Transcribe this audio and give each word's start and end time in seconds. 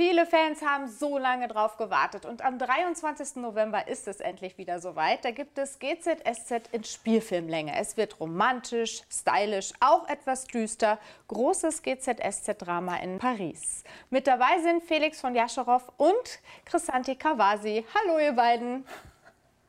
Viele 0.00 0.26
Fans 0.26 0.62
haben 0.62 0.86
so 0.86 1.18
lange 1.18 1.48
drauf 1.48 1.76
gewartet 1.76 2.24
und 2.24 2.44
am 2.44 2.56
23. 2.56 3.42
November 3.42 3.88
ist 3.88 4.06
es 4.06 4.20
endlich 4.20 4.56
wieder 4.56 4.78
soweit. 4.78 5.24
Da 5.24 5.32
gibt 5.32 5.58
es 5.58 5.80
GZSZ 5.80 6.68
in 6.70 6.84
Spielfilmlänge. 6.84 7.76
Es 7.76 7.96
wird 7.96 8.20
romantisch, 8.20 9.02
stylisch, 9.10 9.72
auch 9.80 10.08
etwas 10.08 10.44
düster. 10.44 11.00
Großes 11.26 11.82
GZSZ-Drama 11.82 12.98
in 12.98 13.18
Paris. 13.18 13.82
Mit 14.08 14.28
dabei 14.28 14.60
sind 14.62 14.84
Felix 14.84 15.20
von 15.20 15.34
Jascherow 15.34 15.82
und 15.96 16.38
Chrisanti 16.64 17.16
Kawasi. 17.16 17.84
Hallo 17.92 18.20
ihr 18.20 18.34
beiden. 18.34 18.84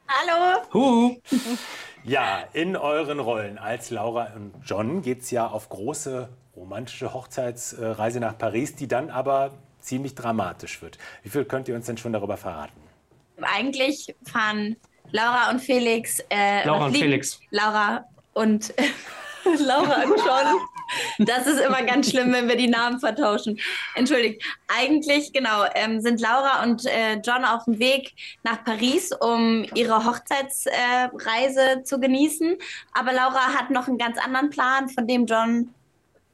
Hallo. 0.07 0.61
Huhu. 0.71 1.18
Ja, 2.04 2.43
in 2.54 2.77
euren 2.77 3.20
Rollen 3.20 3.57
als 3.57 3.89
Laura 3.89 4.27
und 4.36 4.54
John 4.64 5.02
geht 5.02 5.21
es 5.21 5.32
ja 5.32 5.48
auf 5.48 5.70
große 5.70 6.30
romantische 6.55 7.16
Hochzeitsreise 7.16 8.20
nach 8.20 8.38
Paris, 8.38 8.75
die 8.75 8.88
dann 8.88 9.09
aber 9.09 9.54
ziemlich 9.82 10.16
dramatisch 10.16 10.82
wird. 10.82 10.98
Wie 11.23 11.30
viel 11.30 11.46
könnt 11.46 11.68
ihr 11.68 11.75
uns 11.75 11.86
denn 11.86 11.97
schon 11.97 12.14
darüber 12.14 12.37
verraten? 12.37 12.79
Eigentlich 13.42 14.15
fahren 14.25 14.75
Laura 15.11 15.50
und 15.50 15.60
Felix. 15.60 16.20
Äh, 16.29 16.65
Laura 16.65 16.87
und 16.87 16.97
Felix. 16.97 17.39
Laura 17.51 18.06
und 18.34 18.73
Laura 19.60 20.04
und 20.04 20.18
John. 20.18 20.60
Das 21.20 21.46
ist 21.46 21.60
immer 21.60 21.84
ganz 21.84 22.10
schlimm, 22.10 22.32
wenn 22.34 22.47
wir 22.47 22.56
die 22.56 22.68
Namen 22.68 23.00
vertauschen. 23.00 23.60
Entschuldigt. 23.96 24.43
Eigentlich, 24.68 25.32
genau, 25.34 25.65
ähm, 25.75 26.01
sind 26.01 26.20
Laura 26.20 26.64
und 26.64 26.86
äh, 26.86 27.20
John 27.23 27.46
auf 27.46 27.65
dem 27.65 27.79
Weg 27.79 28.14
nach 28.43 28.64
Paris, 28.64 29.11
um 29.11 29.65
ihre 29.75 30.06
Hochzeitsreise 30.06 31.61
äh, 31.61 31.84
zu 31.84 32.00
genießen. 32.00 32.58
Aber 32.94 33.14
Laura 33.14 33.53
hat 33.53 33.70
noch 33.70 33.88
einen 33.88 33.98
ganz 33.98 34.17
anderen 34.17 34.50
Plan, 34.50 34.89
von 34.89 35.08
dem 35.08 35.25
John 35.25 35.73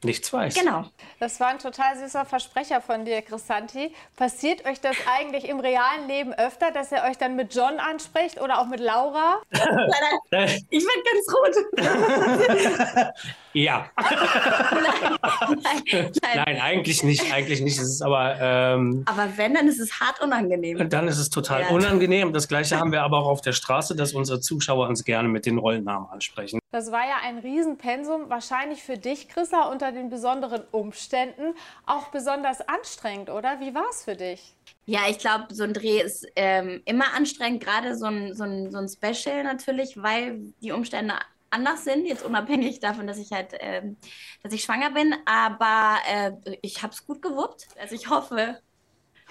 nichts 0.06 0.32
weiß. 0.32 0.56
Genau. 0.56 0.86
Das 1.20 1.40
war 1.40 1.48
ein 1.48 1.60
total 1.60 1.98
süßer 1.98 2.26
Versprecher 2.26 2.82
von 2.82 3.06
dir, 3.06 3.22
Chrisanti. 3.22 3.94
Passiert 4.16 4.66
euch 4.66 4.80
das 4.80 4.96
eigentlich 5.18 5.50
im 5.50 5.60
realen 5.60 6.08
Leben 6.08 6.34
öfter, 6.34 6.72
dass 6.72 6.92
ihr 6.92 7.04
euch 7.04 7.18
dann 7.18 7.36
mit 7.36 7.54
John 7.54 7.80
anspricht 7.80 8.40
oder 8.40 8.60
auch 8.60 8.68
mit 8.68 8.80
Laura? 8.80 9.42
ich 9.52 10.86
werde 10.86 11.04
ganz 11.12 11.34
rot. 11.34 13.14
ja. 13.56 13.90
Nein, 13.96 15.60
nein, 15.64 16.12
nein. 16.22 16.44
nein, 16.46 16.62
eigentlich 16.62 17.04
nicht. 17.04 17.34
Eigentlich 17.34 17.62
nicht. 17.62 17.78
Es 17.78 17.90
ist 17.90 18.02
aber, 18.02 18.36
ähm, 18.40 19.04
aber 19.06 19.30
wenn, 19.38 19.54
dann 19.54 19.68
ist 19.68 19.80
es 19.80 20.00
hart 20.00 20.22
unangenehm. 20.22 20.90
Dann 20.90 21.08
ist 21.08 21.18
es 21.18 21.30
total 21.30 21.62
ja. 21.62 21.70
unangenehm. 21.70 22.34
Das 22.34 22.48
Gleiche 22.48 22.78
haben 22.78 22.92
wir 22.92 23.04
aber 23.04 23.20
auch 23.20 23.28
auf 23.28 23.42
der 23.42 23.54
Straße, 23.54 23.96
dass 23.96 24.14
unsere 24.14 24.40
Zuschauer 24.40 24.88
uns 24.88 25.04
gerne 25.06 25.30
mit 25.30 25.46
den 25.46 25.58
Rollennamen 25.58 26.10
ansprechen. 26.10 26.60
Das 26.72 26.92
war 26.92 27.08
ja 27.08 27.16
ein 27.24 27.40
Riesenpensum, 27.40 28.30
wahrscheinlich 28.30 28.84
für 28.84 28.98
dich, 28.98 29.30
Chrissa, 29.30 29.70
unter 29.72 29.94
den 29.94 30.10
besonderen 30.10 30.64
Umständen 30.72 31.54
auch 31.86 32.10
besonders 32.10 32.60
anstrengend, 32.68 33.30
oder? 33.30 33.62
Wie 33.62 33.74
war 33.74 33.86
es 33.90 34.04
für 34.04 34.16
dich? 34.16 34.54
Ja, 34.86 35.02
ich 35.10 35.18
glaube, 35.18 35.46
so 35.54 35.64
ein 35.64 35.74
Dreh 35.74 36.02
ist 36.02 36.28
ähm, 36.36 36.82
immer 36.84 37.14
anstrengend, 37.16 37.64
gerade 37.64 37.96
so 37.96 38.08
ein, 38.08 38.34
so, 38.34 38.44
ein, 38.44 38.72
so 38.72 38.78
ein 38.78 38.90
Special 38.90 39.44
natürlich, 39.44 40.02
weil 40.02 40.54
die 40.62 40.72
Umstände 40.74 41.14
anders 41.56 41.84
sind, 41.84 42.06
jetzt 42.06 42.24
unabhängig 42.24 42.80
davon, 42.80 43.08
dass 43.08 43.18
ich 43.18 43.32
halt, 43.32 43.56
ähm, 43.60 43.98
dass 44.44 44.54
ich 44.54 44.64
schwanger 44.64 44.92
bin. 44.92 45.16
Aber 45.26 45.98
äh, 46.08 46.58
ich 46.62 46.84
habe 46.84 46.94
es 46.94 47.06
gut 47.06 47.22
gewuppt. 47.22 47.68
Also 47.80 47.96
ich 47.96 48.10
hoffe, 48.10 48.60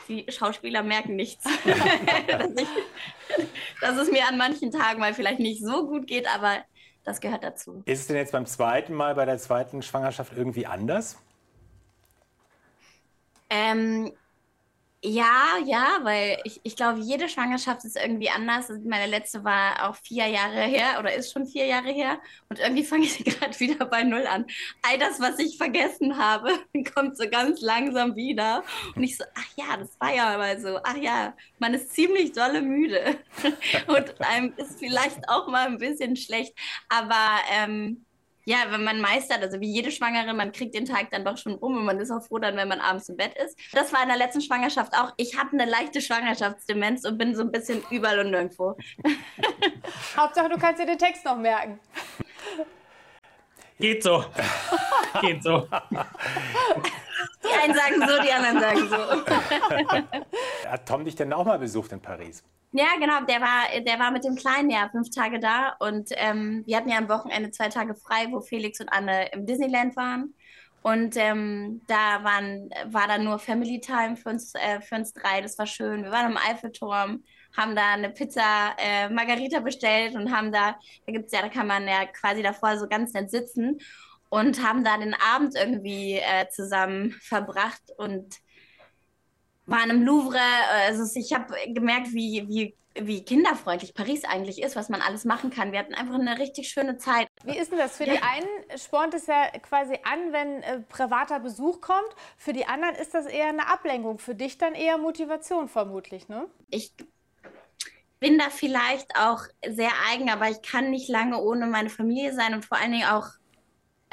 die 0.08 0.26
Schauspieler 0.28 0.82
merken 0.82 1.16
nichts. 1.16 1.44
dass, 1.44 2.50
ich, 2.56 2.68
dass 3.80 3.96
es 3.96 4.10
mir 4.10 4.26
an 4.28 4.38
manchen 4.38 4.70
Tagen 4.70 5.00
mal 5.00 5.14
vielleicht 5.14 5.40
nicht 5.40 5.64
so 5.64 5.86
gut 5.86 6.06
geht, 6.06 6.26
aber 6.34 6.64
das 7.04 7.20
gehört 7.20 7.44
dazu. 7.44 7.82
Ist 7.84 8.00
es 8.00 8.06
denn 8.06 8.16
jetzt 8.16 8.32
beim 8.32 8.46
zweiten 8.46 8.94
Mal, 8.94 9.14
bei 9.14 9.26
der 9.26 9.38
zweiten 9.38 9.82
Schwangerschaft 9.82 10.32
irgendwie 10.36 10.66
anders? 10.66 11.18
Ähm, 13.50 14.12
ja, 15.06 15.58
ja, 15.66 15.98
weil 16.02 16.38
ich, 16.44 16.60
ich 16.62 16.76
glaube, 16.76 16.98
jede 17.00 17.28
Schwangerschaft 17.28 17.84
ist 17.84 17.96
irgendwie 17.96 18.30
anders. 18.30 18.70
Meine 18.84 19.04
letzte 19.06 19.44
war 19.44 19.86
auch 19.86 19.96
vier 19.96 20.26
Jahre 20.28 20.62
her 20.62 20.96
oder 20.98 21.14
ist 21.14 21.30
schon 21.30 21.46
vier 21.46 21.66
Jahre 21.66 21.90
her. 21.90 22.18
Und 22.48 22.58
irgendwie 22.58 22.84
fange 22.84 23.04
ich 23.04 23.22
gerade 23.24 23.60
wieder 23.60 23.84
bei 23.84 24.02
Null 24.02 24.26
an. 24.26 24.46
All 24.80 24.96
das, 24.96 25.20
was 25.20 25.38
ich 25.38 25.58
vergessen 25.58 26.16
habe, 26.16 26.58
kommt 26.94 27.18
so 27.18 27.28
ganz 27.28 27.60
langsam 27.60 28.16
wieder. 28.16 28.64
Und 28.96 29.02
ich 29.02 29.18
so, 29.18 29.24
ach 29.34 29.46
ja, 29.56 29.76
das 29.76 29.90
war 30.00 30.14
ja 30.14 30.38
mal 30.38 30.58
so. 30.58 30.78
Ach 30.82 30.96
ja, 30.96 31.36
man 31.58 31.74
ist 31.74 31.92
ziemlich 31.92 32.32
dolle 32.32 32.62
müde. 32.62 33.18
Und 33.86 34.20
einem 34.22 34.54
ist 34.56 34.78
vielleicht 34.78 35.28
auch 35.28 35.48
mal 35.48 35.66
ein 35.66 35.78
bisschen 35.78 36.16
schlecht. 36.16 36.54
Aber 36.88 37.40
ähm, 37.52 38.06
ja, 38.44 38.58
wenn 38.70 38.84
man 38.84 39.00
meistert, 39.00 39.42
also 39.42 39.60
wie 39.60 39.70
jede 39.70 39.90
Schwangere, 39.90 40.34
man 40.34 40.52
kriegt 40.52 40.74
den 40.74 40.84
Tag 40.84 41.10
dann 41.10 41.24
doch 41.24 41.38
schon 41.38 41.54
rum 41.54 41.76
und 41.76 41.84
man 41.84 41.98
ist 41.98 42.10
auch 42.10 42.22
froh 42.22 42.38
dann, 42.38 42.56
wenn 42.56 42.68
man 42.68 42.80
abends 42.80 43.08
im 43.08 43.16
Bett 43.16 43.34
ist. 43.42 43.58
Das 43.72 43.92
war 43.92 44.02
in 44.02 44.08
der 44.08 44.18
letzten 44.18 44.40
Schwangerschaft 44.40 44.92
auch. 44.94 45.12
Ich 45.16 45.38
habe 45.38 45.52
eine 45.52 45.64
leichte 45.64 46.00
Schwangerschaftsdemenz 46.00 47.04
und 47.04 47.18
bin 47.18 47.34
so 47.34 47.42
ein 47.42 47.50
bisschen 47.50 47.82
überall 47.90 48.18
und 48.20 48.30
nirgendwo. 48.30 48.76
Hauptsache, 50.16 50.48
du 50.48 50.58
kannst 50.58 50.80
dir 50.80 50.86
den 50.86 50.98
Text 50.98 51.24
noch 51.24 51.36
merken. 51.36 51.80
Geht 53.78 54.02
so. 54.02 54.24
Geht 55.20 55.42
so. 55.42 55.66
Die 57.42 57.62
einen 57.62 57.74
sagen 57.74 58.00
so, 58.00 58.22
die 58.22 58.32
anderen 58.32 58.60
sagen 58.60 58.88
so. 58.88 58.96
Hat 60.66 60.86
Tom 60.86 61.04
dich 61.04 61.14
denn 61.14 61.32
auch 61.32 61.44
mal 61.44 61.58
besucht 61.58 61.92
in 61.92 62.00
Paris? 62.00 62.42
Ja, 62.72 62.86
genau, 62.98 63.24
der 63.24 63.40
war, 63.40 63.80
der 63.80 63.98
war 64.00 64.10
mit 64.10 64.24
dem 64.24 64.34
Kleinen 64.34 64.68
ja 64.68 64.88
fünf 64.90 65.08
Tage 65.10 65.38
da 65.38 65.76
und 65.78 66.08
ähm, 66.16 66.64
wir 66.66 66.76
hatten 66.76 66.88
ja 66.88 66.98
am 66.98 67.08
Wochenende 67.08 67.52
zwei 67.52 67.68
Tage 67.68 67.94
frei, 67.94 68.26
wo 68.30 68.40
Felix 68.40 68.80
und 68.80 68.88
Anne 68.88 69.30
im 69.32 69.46
Disneyland 69.46 69.94
waren. 69.96 70.34
Und 70.82 71.16
ähm, 71.16 71.80
da 71.86 72.22
waren, 72.24 72.68
war 72.86 73.06
dann 73.08 73.24
nur 73.24 73.38
Family 73.38 73.80
Time 73.80 74.16
für 74.16 74.28
uns, 74.28 74.54
äh, 74.54 74.82
für 74.82 74.96
uns 74.96 75.14
drei. 75.14 75.40
Das 75.40 75.56
war 75.58 75.66
schön. 75.66 76.02
Wir 76.02 76.10
waren 76.10 76.26
am 76.26 76.36
Eiffelturm, 76.36 77.24
haben 77.56 77.74
da 77.74 77.92
eine 77.94 78.10
Pizza 78.10 78.74
äh, 78.76 79.08
Margarita 79.08 79.60
bestellt 79.60 80.14
und 80.14 80.30
haben 80.30 80.52
da, 80.52 80.76
da 81.06 81.12
gibt's 81.12 81.32
ja, 81.32 81.40
da 81.40 81.48
kann 81.48 81.68
man 81.68 81.88
ja 81.88 82.04
quasi 82.06 82.42
davor 82.42 82.76
so 82.76 82.86
ganz 82.86 83.14
nett 83.14 83.30
sitzen 83.30 83.78
und 84.28 84.62
haben 84.66 84.84
da 84.84 84.98
den 84.98 85.14
Abend 85.14 85.54
irgendwie 85.54 86.16
äh, 86.16 86.48
zusammen 86.50 87.12
verbracht 87.22 87.92
und 87.96 88.34
waren 89.66 89.90
im 89.90 90.02
Louvre. 90.02 90.40
Also 90.86 91.18
ich 91.18 91.32
habe 91.32 91.54
gemerkt, 91.72 92.12
wie, 92.12 92.46
wie, 92.48 92.74
wie 92.94 93.24
kinderfreundlich 93.24 93.94
Paris 93.94 94.24
eigentlich 94.24 94.62
ist, 94.62 94.76
was 94.76 94.88
man 94.88 95.00
alles 95.00 95.24
machen 95.24 95.50
kann. 95.50 95.72
Wir 95.72 95.78
hatten 95.78 95.94
einfach 95.94 96.14
eine 96.14 96.38
richtig 96.38 96.68
schöne 96.68 96.98
Zeit. 96.98 97.28
Wie 97.44 97.56
ist 97.56 97.72
denn 97.72 97.78
das? 97.78 97.96
Für 97.96 98.04
ja. 98.04 98.14
die 98.14 98.22
einen 98.22 98.78
spornt 98.78 99.14
es 99.14 99.26
ja 99.26 99.48
quasi 99.62 99.98
an, 100.04 100.32
wenn 100.32 100.62
äh, 100.62 100.80
privater 100.80 101.40
Besuch 101.40 101.80
kommt. 101.80 102.08
Für 102.36 102.52
die 102.52 102.66
anderen 102.66 102.94
ist 102.96 103.14
das 103.14 103.26
eher 103.26 103.48
eine 103.48 103.68
Ablenkung. 103.68 104.18
Für 104.18 104.34
dich 104.34 104.58
dann 104.58 104.74
eher 104.74 104.98
Motivation 104.98 105.68
vermutlich, 105.68 106.28
ne? 106.28 106.46
Ich 106.70 106.92
bin 108.20 108.38
da 108.38 108.48
vielleicht 108.48 109.16
auch 109.18 109.42
sehr 109.68 109.90
eigen, 110.10 110.30
aber 110.30 110.48
ich 110.48 110.62
kann 110.62 110.90
nicht 110.90 111.08
lange 111.08 111.38
ohne 111.38 111.66
meine 111.66 111.90
Familie 111.90 112.32
sein 112.32 112.54
und 112.54 112.64
vor 112.64 112.78
allen 112.78 112.92
Dingen 112.92 113.08
auch 113.08 113.26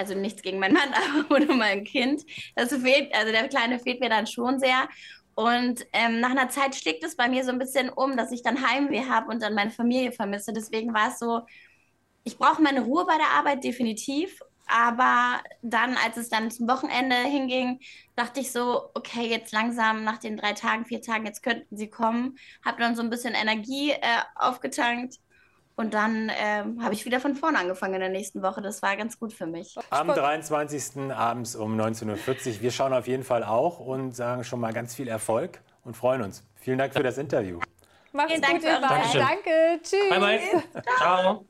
also 0.01 0.15
nichts 0.15 0.41
gegen 0.41 0.59
meinen 0.59 0.73
Mann, 0.73 0.93
aber 1.29 1.35
ohne 1.35 1.45
mein 1.53 1.83
Kind. 1.83 2.23
Das 2.55 2.73
fehlt, 2.75 3.13
also 3.13 3.31
der 3.31 3.47
Kleine 3.47 3.79
fehlt 3.79 3.99
mir 3.99 4.09
dann 4.09 4.27
schon 4.27 4.59
sehr. 4.59 4.89
Und 5.35 5.85
ähm, 5.93 6.19
nach 6.19 6.31
einer 6.31 6.49
Zeit 6.49 6.75
schlägt 6.75 7.03
es 7.03 7.15
bei 7.15 7.29
mir 7.29 7.43
so 7.43 7.51
ein 7.51 7.59
bisschen 7.59 7.89
um, 7.89 8.17
dass 8.17 8.31
ich 8.31 8.43
dann 8.43 8.67
Heimweh 8.67 9.05
habe 9.07 9.29
und 9.31 9.41
dann 9.41 9.53
meine 9.53 9.71
Familie 9.71 10.11
vermisse. 10.11 10.53
Deswegen 10.53 10.93
war 10.93 11.09
es 11.09 11.19
so, 11.19 11.41
ich 12.23 12.37
brauche 12.37 12.61
meine 12.61 12.81
Ruhe 12.81 13.05
bei 13.05 13.17
der 13.17 13.29
Arbeit 13.29 13.63
definitiv. 13.63 14.39
Aber 14.67 15.41
dann, 15.61 15.97
als 15.97 16.15
es 16.17 16.29
dann 16.29 16.49
zum 16.49 16.67
Wochenende 16.69 17.15
hinging, 17.15 17.79
dachte 18.15 18.39
ich 18.39 18.51
so, 18.51 18.89
okay, 18.93 19.27
jetzt 19.27 19.51
langsam 19.51 20.03
nach 20.03 20.17
den 20.17 20.37
drei 20.37 20.53
Tagen, 20.53 20.85
vier 20.85 21.01
Tagen, 21.01 21.25
jetzt 21.25 21.43
könnten 21.43 21.75
sie 21.75 21.89
kommen. 21.89 22.37
Habe 22.63 22.81
dann 22.81 22.95
so 22.95 23.01
ein 23.01 23.09
bisschen 23.09 23.33
Energie 23.33 23.91
äh, 23.91 24.21
aufgetankt 24.35 25.17
und 25.75 25.93
dann 25.93 26.29
äh, 26.29 26.63
habe 26.81 26.93
ich 26.93 27.05
wieder 27.05 27.19
von 27.19 27.35
vorne 27.35 27.59
angefangen 27.59 27.95
in 27.95 28.01
der 28.01 28.09
nächsten 28.09 28.41
Woche. 28.41 28.61
Das 28.61 28.81
war 28.81 28.95
ganz 28.95 29.19
gut 29.19 29.33
für 29.33 29.47
mich. 29.47 29.75
Am 29.89 30.07
23. 30.07 31.11
abends 31.11 31.55
um 31.55 31.79
19.40 31.79 32.07
Uhr. 32.55 32.61
Wir 32.61 32.71
schauen 32.71 32.93
auf 32.93 33.07
jeden 33.07 33.23
Fall 33.23 33.43
auch 33.43 33.79
und 33.79 34.15
sagen 34.15 34.43
schon 34.43 34.59
mal 34.59 34.73
ganz 34.73 34.95
viel 34.95 35.07
Erfolg 35.07 35.61
und 35.83 35.95
freuen 35.95 36.21
uns. 36.21 36.43
Vielen 36.55 36.77
Dank 36.77 36.93
für 36.93 37.03
das 37.03 37.17
Interview. 37.17 37.59
Macht's 38.13 38.31
Vielen 38.31 38.41
Dank 38.41 38.55
gut, 38.55 38.63
ihr 38.63 39.19
Danke. 39.19 39.79
Tschüss. 39.81 40.09
Bye, 40.09 40.19
bye. 40.19 40.83
Ciao. 40.97 41.45